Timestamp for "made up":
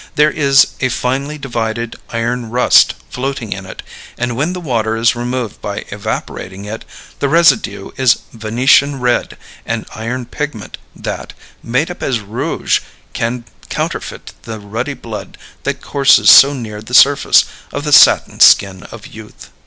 11.61-12.01